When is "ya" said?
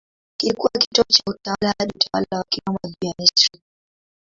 3.07-3.13